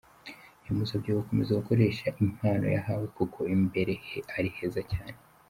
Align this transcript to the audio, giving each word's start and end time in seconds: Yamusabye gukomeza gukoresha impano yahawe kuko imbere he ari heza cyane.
Yamusabye 0.65 1.09
gukomeza 1.19 1.59
gukoresha 1.59 2.07
impano 2.23 2.65
yahawe 2.75 3.05
kuko 3.17 3.39
imbere 3.55 3.93
he 4.05 4.17
ari 4.37 4.49
heza 4.57 4.81
cyane. 4.93 5.17